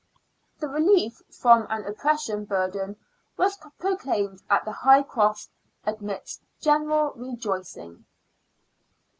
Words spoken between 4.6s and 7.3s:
the High Cross amidst general